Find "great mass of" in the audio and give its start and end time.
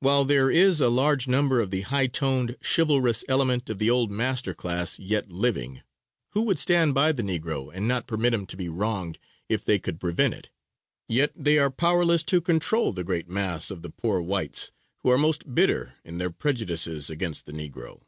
13.04-13.80